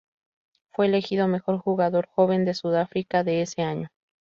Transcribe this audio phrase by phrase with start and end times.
[0.71, 3.89] Fue elegido Mejor Jugador Joven de Sudáfrica de ese año.